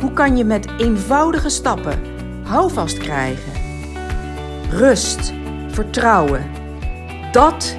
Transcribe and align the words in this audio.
Hoe 0.00 0.12
kan 0.12 0.36
je 0.36 0.44
met 0.44 0.68
eenvoudige 0.78 1.48
stappen 1.48 2.02
houvast 2.44 2.98
krijgen? 2.98 3.52
Rust, 4.70 5.32
vertrouwen. 5.68 6.50
Dat 7.32 7.76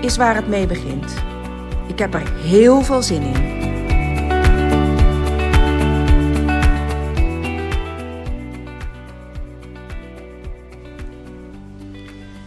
is 0.00 0.16
waar 0.16 0.34
het 0.34 0.48
mee 0.48 0.66
begint. 0.66 1.14
Ik 1.88 1.98
heb 1.98 2.14
er 2.14 2.32
heel 2.32 2.82
veel 2.82 3.02
zin 3.02 3.22
in. 3.22 3.58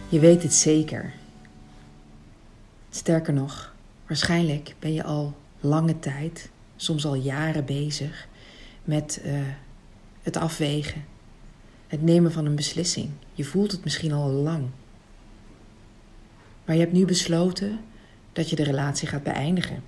Je 0.08 0.18
weet 0.18 0.42
het 0.42 0.54
zeker. 0.54 1.12
Sterker 2.90 3.32
nog, 3.32 3.74
waarschijnlijk 4.06 4.74
ben 4.78 4.92
je 4.92 5.04
al 5.04 5.34
lange 5.60 5.98
tijd, 5.98 6.50
soms 6.76 7.06
al 7.06 7.14
jaren 7.14 7.64
bezig 7.64 8.26
met 8.84 9.20
uh, 9.24 9.32
het 10.22 10.36
afwegen, 10.36 11.04
het 11.86 12.02
nemen 12.02 12.32
van 12.32 12.46
een 12.46 12.54
beslissing. 12.54 13.10
Je 13.32 13.44
voelt 13.44 13.72
het 13.72 13.84
misschien 13.84 14.12
al 14.12 14.30
lang. 14.30 14.64
Maar 16.64 16.74
je 16.74 16.80
hebt 16.80 16.92
nu 16.92 17.04
besloten 17.04 17.80
dat 18.32 18.50
je 18.50 18.56
de 18.56 18.64
relatie 18.64 19.08
gaat 19.08 19.22
beëindigen. 19.22 19.82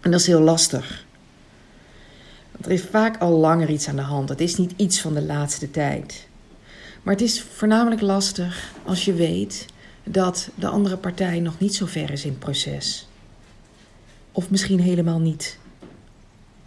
En 0.00 0.10
dat 0.10 0.20
is 0.20 0.26
heel 0.26 0.40
lastig. 0.40 1.04
Want 2.52 2.66
er 2.66 2.72
is 2.72 2.82
vaak 2.82 3.18
al 3.18 3.30
langer 3.30 3.70
iets 3.70 3.88
aan 3.88 3.96
de 3.96 4.02
hand. 4.02 4.28
Het 4.28 4.40
is 4.40 4.56
niet 4.56 4.72
iets 4.76 5.00
van 5.00 5.14
de 5.14 5.22
laatste 5.22 5.70
tijd. 5.70 6.28
Maar 7.02 7.14
het 7.14 7.22
is 7.22 7.42
voornamelijk 7.42 8.00
lastig 8.00 8.72
als 8.84 9.04
je 9.04 9.12
weet 9.12 9.66
dat 10.04 10.50
de 10.54 10.68
andere 10.68 10.96
partij 10.96 11.40
nog 11.40 11.58
niet 11.58 11.74
zo 11.74 11.86
ver 11.86 12.10
is 12.10 12.24
in 12.24 12.30
het 12.30 12.38
proces. 12.38 13.08
Of 14.32 14.50
misschien 14.50 14.80
helemaal 14.80 15.18
niet 15.18 15.58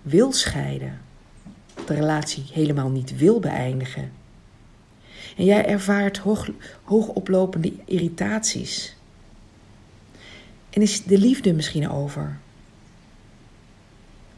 wil 0.06 0.31
scheiden, 0.31 1.02
de 1.86 1.94
relatie 1.94 2.45
helemaal 2.52 2.89
niet 2.89 3.17
wil 3.17 3.39
beëindigen. 3.39 4.12
En 5.38 5.45
jij 5.45 5.66
ervaart 5.66 6.17
hoog, 6.17 6.50
hoogoplopende 6.84 7.73
irritaties. 7.86 8.95
En 10.70 10.81
is 10.81 11.03
de 11.03 11.17
liefde 11.17 11.53
misschien 11.53 11.89
over? 11.89 12.38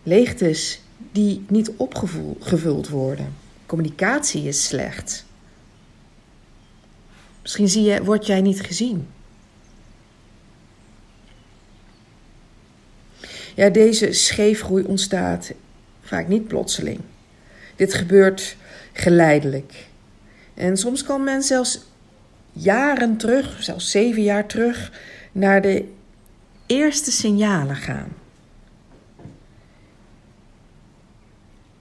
Leegtes 0.04 0.82
die 1.12 1.46
niet 1.48 1.72
opgevuld 1.78 2.90
worden. 2.90 3.34
Communicatie 3.66 4.44
is 4.44 4.66
slecht. 4.66 5.26
Misschien 7.42 7.70
zie 7.70 7.84
je, 7.84 8.04
word 8.04 8.26
jij 8.26 8.42
niet 8.42 8.62
gezien. 8.62 9.08
Ja, 13.58 13.70
deze 13.70 14.14
scheefgroei 14.14 14.84
ontstaat 14.84 15.52
vaak 16.02 16.28
niet 16.28 16.48
plotseling. 16.48 17.00
Dit 17.76 17.94
gebeurt 17.94 18.58
geleidelijk. 18.94 19.88
En 20.54 20.78
soms 20.78 21.04
kan 21.04 21.24
men 21.24 21.44
zelfs 21.44 21.86
jaren 22.52 23.18
terug, 23.18 23.64
zelfs 23.64 23.92
zeven 23.92 24.24
jaar 24.24 24.46
terug, 24.46 24.92
naar 25.32 25.62
de 25.62 25.86
eerste 26.66 27.12
signalen 27.12 27.76
gaan. 27.76 28.08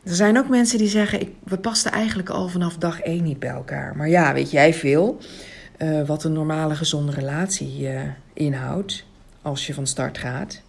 Er 0.02 0.14
zijn 0.14 0.38
ook 0.38 0.48
mensen 0.48 0.78
die 0.78 0.88
zeggen: 0.88 1.20
ik, 1.20 1.30
we 1.44 1.58
pasten 1.58 1.92
eigenlijk 1.92 2.28
al 2.28 2.48
vanaf 2.48 2.76
dag 2.76 3.00
één 3.00 3.22
niet 3.22 3.38
bij 3.38 3.50
elkaar. 3.50 3.96
Maar 3.96 4.08
ja, 4.08 4.32
weet 4.32 4.50
jij 4.50 4.74
veel 4.74 5.18
uh, 5.78 6.06
wat 6.06 6.24
een 6.24 6.32
normale 6.32 6.74
gezonde 6.74 7.12
relatie 7.12 7.80
uh, 7.80 8.00
inhoudt 8.32 9.04
als 9.42 9.66
je 9.66 9.74
van 9.74 9.86
start 9.86 10.18
gaat? 10.18 10.64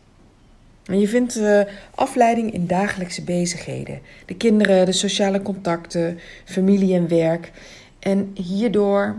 En 0.87 0.99
je 0.99 1.07
vindt 1.07 1.37
uh, 1.37 1.61
afleiding 1.95 2.53
in 2.53 2.67
dagelijkse 2.67 3.21
bezigheden. 3.21 3.99
De 4.25 4.35
kinderen, 4.35 4.85
de 4.85 4.91
sociale 4.91 5.41
contacten, 5.41 6.19
familie 6.45 6.93
en 6.93 7.07
werk. 7.07 7.51
En 7.99 8.31
hierdoor 8.33 9.15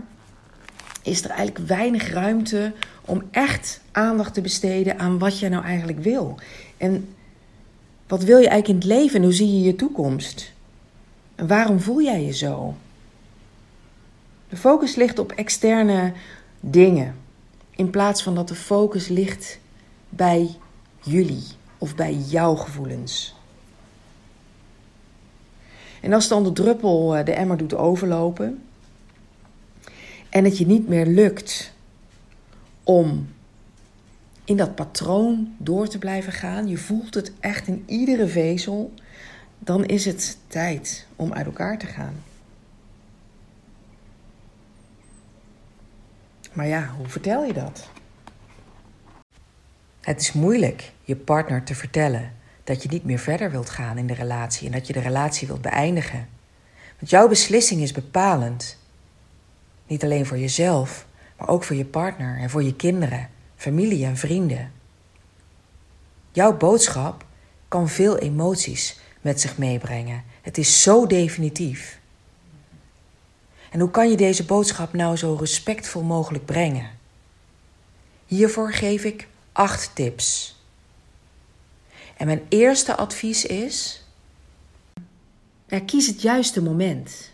is 1.03 1.23
er 1.23 1.29
eigenlijk 1.29 1.67
weinig 1.67 2.09
ruimte 2.09 2.73
om 3.05 3.23
echt 3.31 3.81
aandacht 3.91 4.33
te 4.33 4.41
besteden 4.41 4.99
aan 4.99 5.19
wat 5.19 5.39
je 5.39 5.49
nou 5.49 5.63
eigenlijk 5.63 5.99
wil. 5.99 6.39
En 6.77 7.07
wat 8.07 8.23
wil 8.23 8.37
je 8.37 8.47
eigenlijk 8.47 8.83
in 8.83 8.89
het 8.89 8.99
leven 8.99 9.15
en 9.15 9.23
hoe 9.23 9.33
zie 9.33 9.53
je 9.53 9.61
je 9.61 9.75
toekomst? 9.75 10.53
En 11.35 11.47
waarom 11.47 11.79
voel 11.79 12.01
jij 12.01 12.23
je 12.23 12.33
zo? 12.33 12.75
De 14.49 14.57
focus 14.57 14.95
ligt 14.95 15.19
op 15.19 15.31
externe 15.31 16.13
dingen, 16.59 17.15
in 17.75 17.89
plaats 17.89 18.23
van 18.23 18.35
dat 18.35 18.47
de 18.47 18.55
focus 18.55 19.07
ligt 19.07 19.59
bij 20.09 20.49
jullie 21.03 21.57
of 21.79 21.95
bij 21.95 22.13
jouw 22.13 22.55
gevoelens. 22.55 23.35
En 26.01 26.13
als 26.13 26.27
dan 26.27 26.43
de 26.43 26.51
druppel 26.51 27.15
eh, 27.15 27.25
de 27.25 27.33
emmer 27.33 27.57
doet 27.57 27.75
overlopen 27.75 28.63
en 30.29 30.43
het 30.43 30.57
je 30.57 30.65
niet 30.65 30.87
meer 30.87 31.05
lukt 31.05 31.73
om 32.83 33.27
in 34.43 34.57
dat 34.57 34.75
patroon 34.75 35.55
door 35.57 35.87
te 35.87 35.97
blijven 35.97 36.33
gaan, 36.33 36.67
je 36.67 36.77
voelt 36.77 37.13
het 37.13 37.31
echt 37.39 37.67
in 37.67 37.83
iedere 37.85 38.27
vezel, 38.27 38.93
dan 39.59 39.85
is 39.85 40.05
het 40.05 40.37
tijd 40.47 41.07
om 41.15 41.33
uit 41.33 41.45
elkaar 41.45 41.77
te 41.77 41.85
gaan. 41.85 42.23
Maar 46.53 46.67
ja, 46.67 46.93
hoe 46.97 47.07
vertel 47.07 47.43
je 47.43 47.53
dat? 47.53 47.89
Het 50.01 50.21
is 50.21 50.33
moeilijk 50.33 50.91
je 51.03 51.15
partner 51.15 51.63
te 51.63 51.75
vertellen 51.75 52.33
dat 52.63 52.83
je 52.83 52.89
niet 52.89 53.03
meer 53.03 53.19
verder 53.19 53.51
wilt 53.51 53.69
gaan 53.69 53.97
in 53.97 54.07
de 54.07 54.13
relatie 54.13 54.65
en 54.65 54.73
dat 54.73 54.87
je 54.87 54.93
de 54.93 54.99
relatie 54.99 55.47
wilt 55.47 55.61
beëindigen. 55.61 56.27
Want 56.99 57.11
jouw 57.11 57.27
beslissing 57.27 57.81
is 57.81 57.91
bepalend. 57.91 58.77
Niet 59.87 60.03
alleen 60.03 60.25
voor 60.25 60.37
jezelf, 60.37 61.05
maar 61.37 61.47
ook 61.47 61.63
voor 61.63 61.75
je 61.75 61.85
partner 61.85 62.37
en 62.37 62.49
voor 62.49 62.63
je 62.63 62.75
kinderen, 62.75 63.29
familie 63.55 64.05
en 64.05 64.17
vrienden. 64.17 64.71
Jouw 66.31 66.57
boodschap 66.57 67.25
kan 67.67 67.89
veel 67.89 68.17
emoties 68.17 68.99
met 69.21 69.41
zich 69.41 69.57
meebrengen. 69.57 70.23
Het 70.41 70.57
is 70.57 70.81
zo 70.81 71.07
definitief. 71.07 71.99
En 73.69 73.79
hoe 73.79 73.91
kan 73.91 74.09
je 74.09 74.17
deze 74.17 74.45
boodschap 74.45 74.93
nou 74.93 75.15
zo 75.15 75.35
respectvol 75.39 76.01
mogelijk 76.01 76.45
brengen? 76.45 76.89
Hiervoor 78.25 78.73
geef 78.73 79.03
ik 79.03 79.27
acht 79.51 79.95
tips. 79.95 80.55
En 82.17 82.25
mijn 82.25 82.45
eerste 82.49 82.95
advies 82.95 83.45
is: 83.45 84.03
kies 85.85 86.07
het 86.07 86.21
juiste 86.21 86.61
moment. 86.61 87.31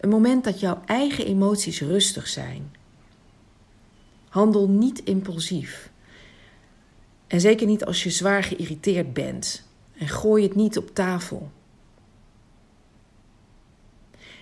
Een 0.00 0.08
moment 0.08 0.44
dat 0.44 0.60
jouw 0.60 0.82
eigen 0.86 1.26
emoties 1.26 1.80
rustig 1.80 2.28
zijn. 2.28 2.74
Handel 4.28 4.68
niet 4.68 5.04
impulsief. 5.04 5.90
En 7.26 7.40
zeker 7.40 7.66
niet 7.66 7.84
als 7.84 8.02
je 8.02 8.10
zwaar 8.10 8.42
geïrriteerd 8.42 9.12
bent. 9.12 9.68
En 9.98 10.08
gooi 10.08 10.42
het 10.42 10.54
niet 10.54 10.78
op 10.78 10.94
tafel. 10.94 11.50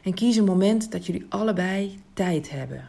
En 0.03 0.15
kies 0.15 0.37
een 0.37 0.45
moment 0.45 0.93
dat 0.93 1.07
jullie 1.07 1.27
allebei 1.29 2.03
tijd 2.13 2.51
hebben. 2.51 2.89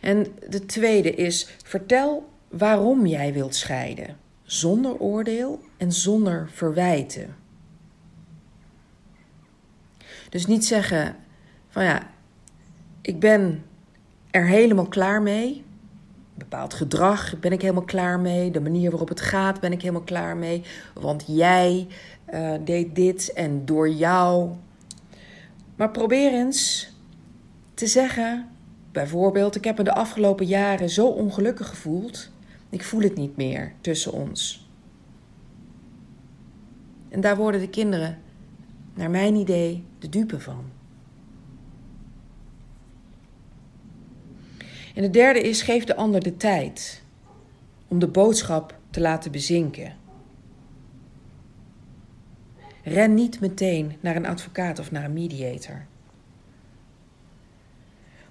En 0.00 0.26
de 0.48 0.66
tweede 0.66 1.14
is: 1.14 1.48
vertel 1.64 2.28
waarom 2.48 3.06
jij 3.06 3.32
wilt 3.32 3.54
scheiden, 3.54 4.16
zonder 4.42 4.98
oordeel 4.98 5.60
en 5.76 5.92
zonder 5.92 6.50
verwijten. 6.52 7.36
Dus 10.28 10.46
niet 10.46 10.66
zeggen 10.66 11.16
van 11.68 11.84
ja, 11.84 12.10
ik 13.00 13.20
ben 13.20 13.64
er 14.30 14.46
helemaal 14.46 14.88
klaar 14.88 15.22
mee. 15.22 15.64
Bepaald 16.34 16.74
gedrag 16.74 17.38
ben 17.40 17.52
ik 17.52 17.60
helemaal 17.60 17.82
klaar 17.82 18.20
mee. 18.20 18.50
De 18.50 18.60
manier 18.60 18.90
waarop 18.90 19.08
het 19.08 19.20
gaat 19.20 19.60
ben 19.60 19.72
ik 19.72 19.80
helemaal 19.80 20.02
klaar 20.02 20.36
mee. 20.36 20.62
Want 20.94 21.24
jij 21.26 21.86
uh, 22.34 22.52
deed 22.64 22.94
dit 22.94 23.32
en 23.32 23.64
door 23.64 23.90
jou. 23.90 24.50
Maar 25.76 25.90
probeer 25.90 26.32
eens 26.32 26.92
te 27.74 27.86
zeggen 27.86 28.48
Bijvoorbeeld, 28.92 29.56
ik 29.56 29.64
heb 29.64 29.78
me 29.78 29.84
de 29.84 29.94
afgelopen 29.94 30.46
jaren 30.46 30.90
zo 30.90 31.06
ongelukkig 31.06 31.68
gevoeld. 31.68 32.30
Ik 32.68 32.84
voel 32.84 33.00
het 33.00 33.16
niet 33.16 33.36
meer 33.36 33.72
tussen 33.80 34.12
ons. 34.12 34.68
En 37.08 37.20
daar 37.20 37.36
worden 37.36 37.60
de 37.60 37.68
kinderen, 37.68 38.18
naar 38.94 39.10
mijn 39.10 39.34
idee, 39.34 39.84
de 39.98 40.08
dupe 40.08 40.40
van. 40.40 40.64
En 44.94 45.02
de 45.02 45.10
derde 45.10 45.40
is: 45.40 45.62
geef 45.62 45.84
de 45.84 45.96
ander 45.96 46.20
de 46.20 46.36
tijd 46.36 47.02
om 47.88 47.98
de 47.98 48.08
boodschap 48.08 48.78
te 48.90 49.00
laten 49.00 49.32
bezinken. 49.32 49.96
Ren 52.82 53.14
niet 53.14 53.40
meteen 53.40 53.96
naar 54.00 54.16
een 54.16 54.26
advocaat 54.26 54.78
of 54.78 54.90
naar 54.90 55.04
een 55.04 55.12
mediator. 55.12 55.86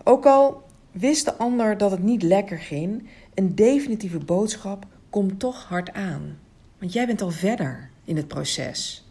Ook 0.04 0.25
al 0.25 0.63
wist 0.92 1.25
de 1.25 1.36
ander 1.36 1.78
dat 1.78 1.92
het 1.92 2.04
niet 2.04 2.22
lekker 2.24 2.60
ging, 2.60 3.10
een 3.34 3.56
definitieve 3.56 4.18
boodschap 4.18 4.86
komt 5.10 5.40
toch 5.40 5.66
hard 5.66 5.94
aan. 5.94 6.40
Want 6.78 6.94
jij 6.94 7.06
bent 7.06 7.22
al 7.22 7.31
verder 7.31 7.90
in 8.04 8.16
het 8.16 8.28
proces. 8.28 9.07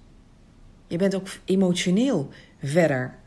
Je 0.86 0.96
bent 0.96 1.14
ook 1.14 1.28
emotioneel 1.44 2.28
verder 2.62 3.18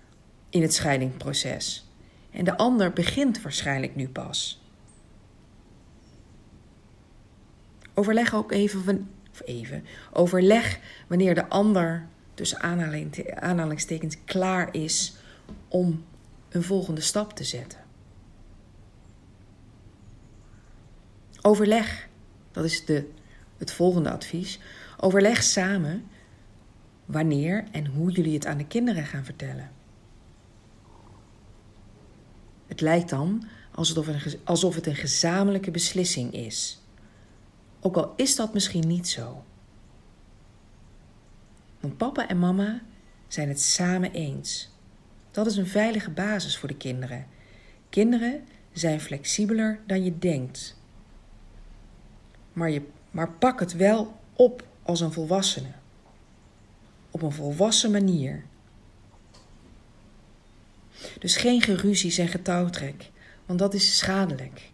in 0.49 0.61
het 0.61 0.73
scheidingproces. 0.73 1.89
En 2.31 2.45
de 2.45 2.57
ander 2.57 2.93
begint 2.93 3.41
waarschijnlijk 3.41 3.95
nu 3.95 4.09
pas. 4.09 4.61
Overleg 7.93 8.33
ook 8.35 8.51
even, 8.51 9.09
of 9.31 9.41
even, 9.45 9.85
overleg 10.13 10.79
wanneer 11.07 11.35
de 11.35 11.49
ander 11.49 12.07
tussen 12.33 12.59
aanhalingstekens 13.41 14.17
klaar 14.25 14.69
is 14.75 15.15
om 15.67 16.03
een 16.51 16.63
volgende 16.63 17.01
stap 17.01 17.33
te 17.33 17.43
zetten. 17.43 17.79
Overleg, 21.41 22.07
dat 22.51 22.65
is 22.65 22.85
de, 22.85 23.09
het 23.57 23.71
volgende 23.71 24.11
advies. 24.11 24.59
Overleg 24.97 25.43
samen 25.43 26.07
wanneer 27.05 27.63
en 27.71 27.85
hoe 27.85 28.11
jullie 28.11 28.33
het 28.33 28.45
aan 28.45 28.57
de 28.57 28.67
kinderen 28.67 29.05
gaan 29.05 29.25
vertellen. 29.25 29.71
Het 32.67 32.81
lijkt 32.81 33.09
dan 33.09 33.47
alsof 33.71 34.05
het, 34.05 34.25
een, 34.33 34.39
alsof 34.43 34.75
het 34.75 34.85
een 34.85 34.95
gezamenlijke 34.95 35.71
beslissing 35.71 36.33
is. 36.33 36.81
Ook 37.79 37.95
al 37.95 38.13
is 38.15 38.35
dat 38.35 38.53
misschien 38.53 38.87
niet 38.87 39.07
zo. 39.07 39.43
Want 41.79 41.97
papa 41.97 42.27
en 42.27 42.39
mama 42.39 42.81
zijn 43.27 43.47
het 43.47 43.61
samen 43.61 44.11
eens. 44.11 44.70
Dat 45.31 45.45
is 45.45 45.57
een 45.57 45.67
veilige 45.67 46.09
basis 46.09 46.57
voor 46.57 46.67
de 46.67 46.77
kinderen. 46.77 47.27
Kinderen 47.89 48.43
zijn 48.71 49.01
flexibeler 49.01 49.79
dan 49.87 50.03
je 50.03 50.17
denkt. 50.17 50.79
Maar, 52.53 52.69
je, 52.69 52.81
maar 53.11 53.31
pak 53.31 53.59
het 53.59 53.75
wel 53.75 54.19
op 54.33 54.67
als 54.83 55.01
een 55.01 55.11
volwassene. 55.11 55.71
Op 57.11 57.21
een 57.21 57.31
volwassen 57.31 57.91
manier. 57.91 58.43
Dus 61.19 61.35
geen 61.35 61.61
geruzies 61.61 62.17
en 62.17 62.27
getouwtrek, 62.27 63.09
want 63.45 63.59
dat 63.59 63.73
is 63.73 63.97
schadelijk. 63.97 64.71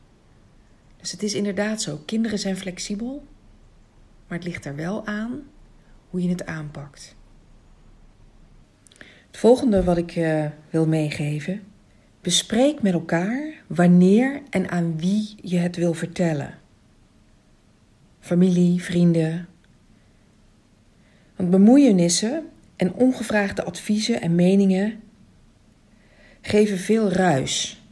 Dus 0.98 1.12
het 1.12 1.24
is 1.24 1.34
inderdaad 1.34 1.82
zo, 1.82 2.02
kinderen 2.06 2.40
zijn 2.40 2.58
flexibel, 2.58 3.26
maar 4.28 4.38
het 4.38 4.48
ligt 4.48 4.66
er 4.66 4.76
wel 4.76 5.06
aan 5.06 5.44
hoe 6.10 6.22
je 6.22 6.30
het 6.30 6.46
aanpakt. 6.46 7.17
Volgende 9.38 9.84
wat 9.84 9.98
ik 9.98 10.16
uh, 10.16 10.46
wil 10.70 10.88
meegeven. 10.88 11.62
Bespreek 12.22 12.82
met 12.82 12.94
elkaar 12.94 13.54
wanneer 13.68 14.42
en 14.50 14.70
aan 14.70 14.98
wie 15.00 15.36
je 15.42 15.58
het 15.58 15.76
wil 15.76 15.94
vertellen. 15.94 16.58
Familie, 18.20 18.84
vrienden. 18.84 19.48
Want 21.36 21.50
bemoeienissen 21.50 22.50
en 22.76 22.94
ongevraagde 22.94 23.64
adviezen 23.64 24.22
en 24.22 24.36
meningen 24.36 25.00
geven 26.42 26.78
veel 26.78 27.12
ruis. 27.12 27.84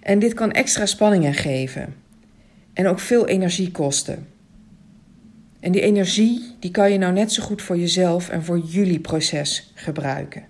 En 0.00 0.18
dit 0.18 0.34
kan 0.34 0.52
extra 0.52 0.86
spanningen 0.86 1.34
geven 1.34 1.94
en 2.72 2.86
ook 2.86 3.00
veel 3.00 3.26
energie 3.26 3.70
kosten. 3.70 4.31
En 5.62 5.72
die 5.72 5.80
energie 5.80 6.56
die 6.58 6.70
kan 6.70 6.92
je 6.92 6.98
nou 6.98 7.12
net 7.12 7.32
zo 7.32 7.42
goed 7.42 7.62
voor 7.62 7.78
jezelf 7.78 8.28
en 8.28 8.44
voor 8.44 8.58
jullie 8.58 9.00
proces 9.00 9.72
gebruiken. 9.74 10.44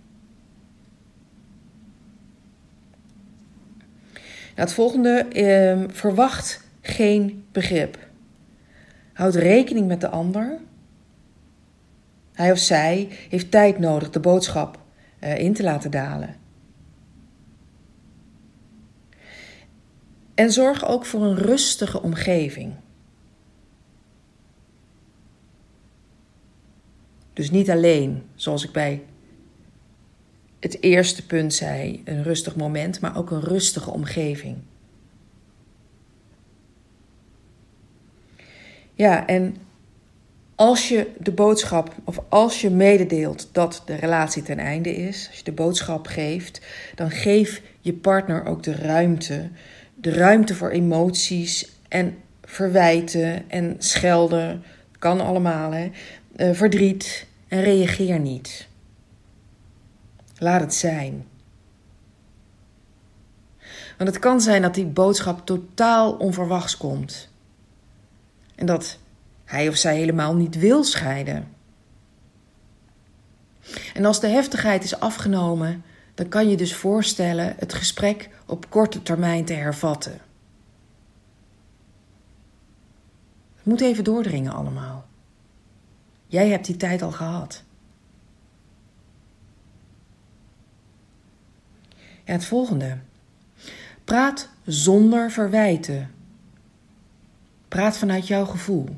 Nou, 4.54 4.68
het 4.68 4.72
volgende, 4.72 5.10
eh, 5.10 5.84
verwacht 5.88 6.64
geen 6.80 7.44
begrip. 7.52 7.98
Houd 9.12 9.34
rekening 9.34 9.86
met 9.86 10.00
de 10.00 10.08
ander. 10.08 10.58
Hij 12.32 12.52
of 12.52 12.58
zij 12.58 13.08
heeft 13.28 13.50
tijd 13.50 13.78
nodig 13.78 14.10
de 14.10 14.20
boodschap 14.20 14.78
uh, 15.24 15.38
in 15.38 15.54
te 15.54 15.62
laten 15.62 15.90
dalen. 15.90 16.36
En 20.34 20.52
zorg 20.52 20.86
ook 20.86 21.06
voor 21.06 21.22
een 21.22 21.36
rustige 21.36 22.02
omgeving. 22.02 22.74
Dus 27.32 27.50
niet 27.50 27.70
alleen, 27.70 28.22
zoals 28.34 28.64
ik 28.64 28.72
bij 28.72 29.02
het 30.60 30.82
eerste 30.82 31.26
punt 31.26 31.54
zei, 31.54 32.02
een 32.04 32.22
rustig 32.22 32.56
moment, 32.56 33.00
maar 33.00 33.16
ook 33.16 33.30
een 33.30 33.40
rustige 33.40 33.90
omgeving. 33.90 34.56
Ja, 38.94 39.26
en 39.26 39.56
als 40.54 40.88
je 40.88 41.10
de 41.18 41.32
boodschap 41.32 41.94
of 42.04 42.18
als 42.28 42.60
je 42.60 42.70
mededeelt 42.70 43.48
dat 43.52 43.82
de 43.86 43.94
relatie 43.94 44.42
ten 44.42 44.58
einde 44.58 44.96
is, 44.96 45.26
als 45.28 45.38
je 45.38 45.44
de 45.44 45.52
boodschap 45.52 46.06
geeft, 46.06 46.60
dan 46.94 47.10
geef 47.10 47.62
je 47.80 47.92
partner 47.92 48.44
ook 48.44 48.62
de 48.62 48.74
ruimte. 48.74 49.48
De 49.94 50.12
ruimte 50.12 50.54
voor 50.54 50.70
emoties 50.70 51.72
en 51.88 52.16
verwijten 52.42 53.50
en 53.50 53.74
schelden. 53.78 54.62
Kan 54.98 55.20
allemaal, 55.20 55.72
hè. 55.72 55.90
Uh, 56.36 56.54
verdriet 56.54 57.26
en 57.48 57.62
reageer 57.62 58.18
niet. 58.18 58.68
Laat 60.38 60.60
het 60.60 60.74
zijn. 60.74 61.26
Want 63.98 64.10
het 64.10 64.18
kan 64.18 64.40
zijn 64.40 64.62
dat 64.62 64.74
die 64.74 64.86
boodschap 64.86 65.46
totaal 65.46 66.12
onverwachts 66.12 66.76
komt. 66.76 67.28
En 68.54 68.66
dat 68.66 68.98
hij 69.44 69.68
of 69.68 69.76
zij 69.76 69.96
helemaal 69.96 70.34
niet 70.34 70.58
wil 70.58 70.84
scheiden. 70.84 71.48
En 73.94 74.04
als 74.04 74.20
de 74.20 74.28
heftigheid 74.28 74.84
is 74.84 75.00
afgenomen, 75.00 75.84
dan 76.14 76.28
kan 76.28 76.48
je 76.48 76.56
dus 76.56 76.74
voorstellen 76.74 77.54
het 77.58 77.74
gesprek 77.74 78.28
op 78.46 78.70
korte 78.70 79.02
termijn 79.02 79.44
te 79.44 79.52
hervatten. 79.52 80.20
Het 83.56 83.64
moet 83.64 83.80
even 83.80 84.04
doordringen 84.04 84.52
allemaal. 84.52 84.91
Jij 86.32 86.48
hebt 86.48 86.66
die 86.66 86.76
tijd 86.76 87.02
al 87.02 87.12
gehad. 87.12 87.62
Ja, 92.24 92.32
het 92.32 92.44
volgende. 92.44 92.98
Praat 94.04 94.48
zonder 94.64 95.30
verwijten. 95.30 96.10
Praat 97.68 97.98
vanuit 97.98 98.26
jouw 98.26 98.44
gevoel. 98.44 98.88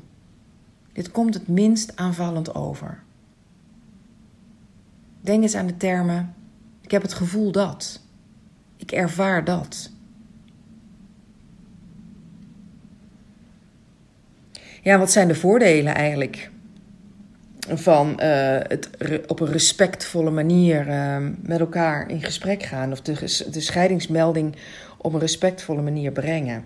Dit 0.93 1.11
komt 1.11 1.33
het 1.33 1.47
minst 1.47 1.95
aanvallend 1.95 2.55
over. 2.55 3.03
Denk 5.21 5.43
eens 5.43 5.55
aan 5.55 5.67
de 5.67 5.77
termen: 5.77 6.35
ik 6.81 6.91
heb 6.91 7.01
het 7.01 7.13
gevoel 7.13 7.51
dat. 7.51 8.01
Ik 8.77 8.91
ervaar 8.91 9.43
dat. 9.45 9.91
Ja, 14.81 14.97
wat 14.97 15.11
zijn 15.11 15.27
de 15.27 15.35
voordelen 15.35 15.95
eigenlijk 15.95 16.53
van 17.73 18.09
uh, 18.09 18.15
het 18.61 18.89
op 19.27 19.39
een 19.39 19.51
respectvolle 19.51 20.31
manier 20.31 20.87
uh, 20.87 21.17
met 21.41 21.59
elkaar 21.59 22.09
in 22.09 22.23
gesprek 22.23 22.63
gaan 22.63 22.91
of 22.91 23.01
de, 23.01 23.13
de 23.51 23.61
scheidingsmelding 23.61 24.55
op 24.97 25.13
een 25.13 25.19
respectvolle 25.19 25.81
manier 25.81 26.11
brengen? 26.11 26.63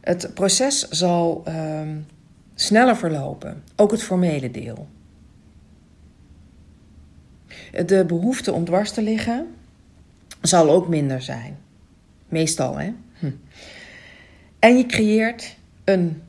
Het 0.00 0.30
proces 0.34 0.88
zal 0.88 1.44
uh, 1.48 1.80
sneller 2.54 2.96
verlopen, 2.96 3.62
ook 3.76 3.90
het 3.90 4.02
formele 4.02 4.50
deel. 4.50 4.88
De 7.86 8.04
behoefte 8.04 8.52
om 8.52 8.64
dwars 8.64 8.90
te 8.90 9.02
liggen 9.02 9.46
zal 10.40 10.70
ook 10.70 10.88
minder 10.88 11.22
zijn. 11.22 11.58
Meestal, 12.28 12.78
hè? 12.78 12.92
Hm. 13.18 13.30
En 14.58 14.76
je 14.76 14.86
creëert 14.86 15.56
een 15.84 16.22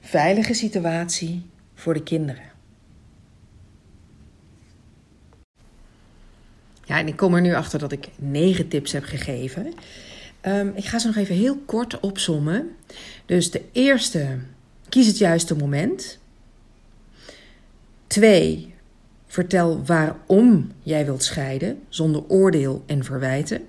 veilige 0.00 0.54
situatie 0.54 1.46
voor 1.74 1.94
de 1.94 2.02
kinderen. 2.02 2.55
Ja, 6.86 6.98
en 6.98 7.08
ik 7.08 7.16
kom 7.16 7.34
er 7.34 7.40
nu 7.40 7.54
achter 7.54 7.78
dat 7.78 7.92
ik 7.92 8.08
negen 8.16 8.68
tips 8.68 8.92
heb 8.92 9.04
gegeven. 9.04 9.72
Um, 10.42 10.72
ik 10.74 10.84
ga 10.84 10.98
ze 10.98 11.06
nog 11.06 11.16
even 11.16 11.34
heel 11.34 11.56
kort 11.66 12.00
opsommen. 12.00 12.76
Dus 13.26 13.50
de 13.50 13.62
eerste 13.72 14.38
Kies 14.88 15.06
het 15.06 15.18
juiste 15.18 15.56
moment. 15.56 16.18
2. 18.06 18.74
Vertel 19.26 19.84
waarom 19.84 20.72
jij 20.82 21.04
wilt 21.04 21.22
scheiden 21.22 21.78
zonder 21.88 22.22
oordeel 22.28 22.82
en 22.86 23.04
verwijten. 23.04 23.66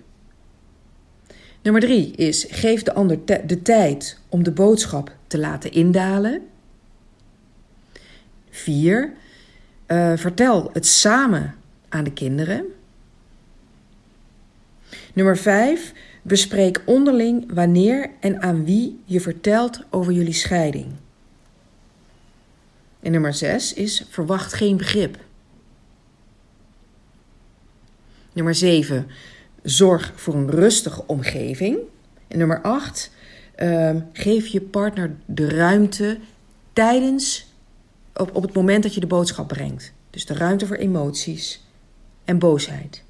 Nummer 1.62 1.82
3 1.82 2.12
is 2.12 2.46
geef 2.50 2.84
de 2.84 2.94
ander 2.94 3.20
de 3.48 3.62
tijd 3.62 4.20
om 4.30 4.44
de 4.44 4.52
boodschap 4.52 5.16
te 5.28 5.38
laten 5.38 5.72
indalen. 5.72 6.48
4. 8.50 9.14
Uh, 9.88 10.12
eh, 10.12 10.20
vertel 10.20 10.70
het 10.74 10.86
samen 10.88 11.56
aan 11.90 12.04
de 12.04 12.14
kinderen. 12.14 12.66
Nummer 15.18 15.38
5. 15.38 15.94
Bespreek 16.22 16.82
onderling 16.86 17.54
wanneer 17.54 18.10
en 18.20 18.42
aan 18.42 18.66
wie 18.66 19.00
je 19.06 19.22
vertelt 19.22 19.80
over 19.90 20.14
jullie 20.14 20.34
scheiding. 20.34 20.86
En 23.00 23.12
nummer 23.12 23.34
6 23.34 23.74
is 23.74 24.06
verwacht 24.10 24.54
geen 24.54 24.78
begrip. 24.78 25.18
Nummer 28.34 28.56
7. 28.56 29.08
Zorg 29.64 30.14
voor 30.16 30.34
een 30.34 30.50
rustige 30.50 31.04
omgeving. 31.08 31.78
En 32.28 32.38
nummer 32.38 32.62
8. 32.62 33.12
Uh, 33.56 33.90
ehm, 33.90 34.02
geef 34.14 34.48
je 34.48 34.62
partner 34.62 35.16
de 35.26 35.50
ruimte 35.50 36.18
tijdens, 36.74 37.54
op, 38.14 38.36
op 38.36 38.42
het 38.42 38.54
moment 38.54 38.84
dat 38.84 38.94
je 38.94 39.00
de 39.00 39.08
boodschap 39.08 39.48
brengt. 39.48 39.94
Dus 40.10 40.26
de 40.26 40.34
ruimte 40.34 40.68
voor 40.68 40.76
emoties 40.76 41.64
en 42.26 42.40
boosheid. 42.40 43.06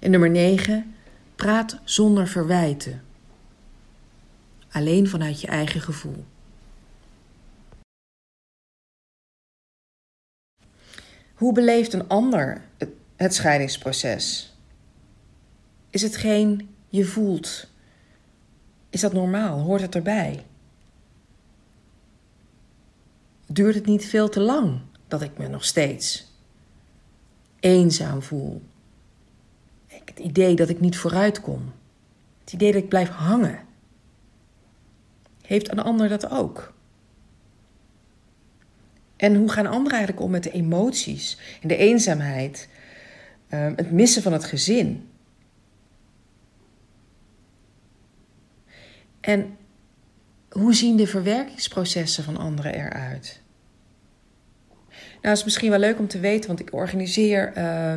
En 0.00 0.10
nummer 0.10 0.30
9. 0.30 0.94
Praat 1.36 1.80
zonder 1.84 2.28
verwijten. 2.28 3.02
Alleen 4.70 5.08
vanuit 5.08 5.40
je 5.40 5.46
eigen 5.46 5.80
gevoel. 5.80 6.24
Hoe 11.34 11.52
beleeft 11.52 11.92
een 11.92 12.08
ander 12.08 12.62
het 13.16 13.34
scheidingsproces? 13.34 14.56
Is 15.90 16.02
het 16.02 16.16
geen 16.16 16.74
je 16.88 17.04
voelt? 17.04 17.66
Is 18.90 19.00
dat 19.00 19.12
normaal? 19.12 19.58
Hoort 19.60 19.80
het 19.80 19.94
erbij? 19.94 20.44
Duurt 23.46 23.74
het 23.74 23.86
niet 23.86 24.04
veel 24.04 24.28
te 24.28 24.40
lang 24.40 24.80
dat 25.08 25.22
ik 25.22 25.38
me 25.38 25.48
nog 25.48 25.64
steeds 25.64 26.32
eenzaam 27.60 28.22
voel? 28.22 28.62
Het 30.08 30.18
idee 30.18 30.54
dat 30.54 30.68
ik 30.68 30.80
niet 30.80 30.96
vooruit 30.96 31.40
kom. 31.40 31.72
Het 32.40 32.52
idee 32.52 32.72
dat 32.72 32.82
ik 32.82 32.88
blijf 32.88 33.08
hangen. 33.08 33.58
Heeft 35.42 35.70
een 35.70 35.78
ander 35.78 36.08
dat 36.08 36.30
ook? 36.30 36.74
En 39.16 39.36
hoe 39.36 39.50
gaan 39.50 39.66
anderen 39.66 39.98
eigenlijk 39.98 40.20
om 40.20 40.30
met 40.30 40.42
de 40.42 40.50
emoties 40.50 41.38
en 41.62 41.68
de 41.68 41.76
eenzaamheid, 41.76 42.68
ehm, 43.48 43.72
het 43.76 43.90
missen 43.90 44.22
van 44.22 44.32
het 44.32 44.44
gezin? 44.44 45.08
En 49.20 49.56
hoe 50.50 50.74
zien 50.74 50.96
de 50.96 51.06
verwerkingsprocessen 51.06 52.24
van 52.24 52.36
anderen 52.36 52.74
eruit? 52.74 53.42
Nou, 55.22 55.34
is 55.34 55.44
misschien 55.44 55.70
wel 55.70 55.78
leuk 55.78 55.98
om 55.98 56.08
te 56.08 56.20
weten, 56.20 56.46
want 56.46 56.60
ik 56.60 56.72
organiseer 56.72 57.56
uh, 57.56 57.94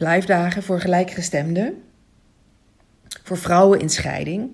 live 0.00 0.26
dagen 0.26 0.62
voor 0.62 0.80
gelijkgestemden, 0.80 1.82
voor 3.22 3.38
vrouwen 3.38 3.80
in 3.80 3.90
scheiding. 3.90 4.50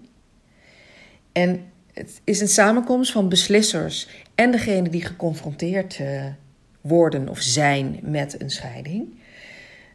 En 1.33 1.65
het 1.93 2.21
is 2.25 2.41
een 2.41 2.49
samenkomst 2.49 3.13
van 3.13 3.29
beslissers 3.29 4.09
en 4.35 4.51
degene 4.51 4.89
die 4.89 5.05
geconfronteerd 5.05 5.99
uh, 5.99 6.25
worden 6.81 7.29
of 7.29 7.41
zijn 7.41 7.99
met 8.03 8.41
een 8.41 8.51
scheiding. 8.51 9.09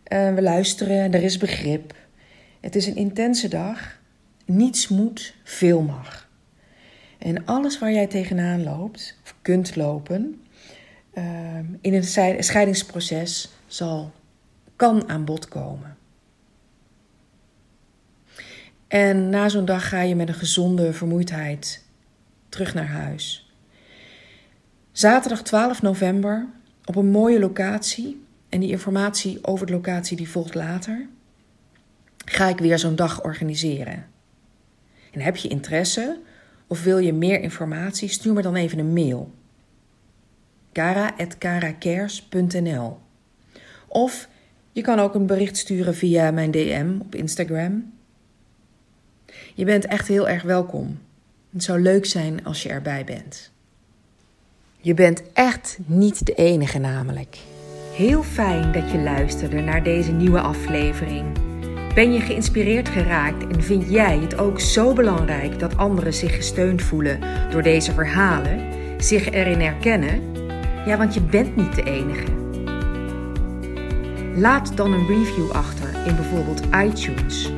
Uh, 0.08 0.34
we 0.34 0.42
luisteren 0.42 1.00
en 1.00 1.14
er 1.14 1.24
is 1.24 1.38
begrip. 1.38 1.96
Het 2.60 2.76
is 2.76 2.88
een 2.88 2.96
intense 2.96 3.48
dag. 3.48 4.00
Niets 4.46 4.88
moet, 4.88 5.36
veel 5.44 5.82
mag. 5.82 6.30
En 7.18 7.46
alles 7.46 7.80
waar 7.80 7.92
jij 7.92 8.08
tegenaan 8.08 8.64
loopt, 8.64 9.18
of 9.24 9.36
kunt 9.42 9.76
lopen, 9.76 10.42
uh, 11.14 11.24
in 11.82 11.94
een 11.94 12.04
scheidingsproces 12.44 13.50
zal, 13.68 14.12
kan 14.82 15.10
aan 15.10 15.26
bod 15.26 15.48
komen. 15.48 15.98
En 18.88 19.30
na 19.30 19.50
zo'n 19.50 19.66
dag 19.66 19.90
ga 19.90 20.02
je 20.02 20.16
met 20.16 20.28
een 20.28 20.34
gezonde 20.34 20.94
vermoeidheid 20.94 21.86
terug 22.50 22.74
naar 22.74 22.88
huis. 22.88 23.54
Zaterdag 24.92 25.42
12 25.42 25.82
november 25.82 26.48
op 26.86 26.96
een 26.96 27.12
mooie 27.12 27.40
locatie. 27.40 28.24
En 28.50 28.60
die 28.60 28.70
informatie 28.70 29.46
over 29.46 29.66
de 29.66 29.74
locatie 29.74 30.18
die 30.18 30.30
volgt 30.30 30.56
later. 30.56 31.08
Ga 32.26 32.48
ik 32.48 32.58
weer 32.58 32.80
zo'n 32.80 32.96
dag 32.96 33.24
organiseren. 33.24 34.08
En 35.12 35.22
heb 35.22 35.36
je 35.36 35.48
interesse 35.48 36.20
of 36.68 36.84
wil 36.84 36.98
je 36.98 37.14
meer 37.14 37.42
informatie? 37.42 38.10
Stuur 38.10 38.34
me 38.34 38.42
dan 38.42 38.56
even 38.56 38.80
een 38.80 38.94
mail. 38.94 39.34
kara.karacares.nl 40.72 43.00
Of 43.88 44.30
je 44.72 44.82
kan 44.82 45.00
ook 45.00 45.16
een 45.16 45.26
bericht 45.26 45.58
sturen 45.58 45.96
via 45.96 46.32
mijn 46.32 46.52
DM 46.52 46.90
op 47.00 47.16
Instagram. 47.16 47.94
Je 49.54 49.66
bent 49.66 49.86
echt 49.86 50.08
heel 50.08 50.28
erg 50.28 50.44
welkom. 50.44 51.00
Het 51.52 51.64
zou 51.64 51.82
leuk 51.82 52.06
zijn 52.06 52.46
als 52.46 52.64
je 52.64 52.70
erbij 52.70 53.04
bent. 53.04 53.52
Je 54.78 54.94
bent 54.94 55.22
echt 55.34 55.78
niet 55.86 56.26
de 56.26 56.34
enige 56.34 56.80
namelijk. 56.80 57.38
Heel 57.96 58.24
fijn 58.24 58.72
dat 58.72 58.92
je 58.92 58.98
luisterde 58.98 59.62
naar 59.62 59.84
deze 59.84 60.12
nieuwe 60.12 60.40
aflevering. 60.40 61.26
Ben 61.94 62.14
je 62.14 62.20
geïnspireerd 62.20 62.90
geraakt 62.90 63.56
en 63.56 63.64
vind 63.64 63.90
jij 63.90 64.18
het 64.18 64.38
ook 64.38 64.60
zo 64.60 64.94
belangrijk 64.94 65.60
dat 65.60 65.78
anderen 65.78 66.14
zich 66.14 66.36
gesteund 66.36 66.82
voelen 66.82 67.20
door 67.52 67.62
deze 67.62 67.92
verhalen, 67.92 68.74
zich 69.04 69.32
erin 69.32 69.60
herkennen? 69.60 70.22
Ja, 70.86 70.98
want 70.98 71.14
je 71.14 71.22
bent 71.22 71.56
niet 71.56 71.76
de 71.76 71.84
enige. 71.84 72.41
Laat 74.36 74.78
dan 74.78 74.94
een 74.94 75.08
review 75.08 75.52
achter 75.52 75.90
in 76.06 76.16
bijvoorbeeld 76.16 76.62
iTunes 76.76 77.52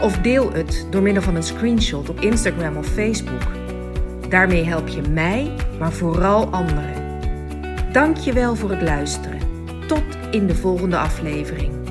of 0.00 0.18
deel 0.18 0.52
het 0.52 0.86
door 0.90 1.02
middel 1.02 1.22
van 1.22 1.34
een 1.34 1.42
screenshot 1.42 2.08
op 2.08 2.20
Instagram 2.20 2.76
of 2.76 2.86
Facebook. 2.86 3.42
Daarmee 4.28 4.64
help 4.64 4.88
je 4.88 5.02
mij, 5.02 5.54
maar 5.78 5.92
vooral 5.92 6.46
anderen. 6.46 6.94
Dank 7.92 8.16
je 8.16 8.32
wel 8.32 8.56
voor 8.56 8.70
het 8.70 8.82
luisteren. 8.82 9.38
Tot 9.86 10.02
in 10.30 10.46
de 10.46 10.54
volgende 10.54 10.98
aflevering. 10.98 11.87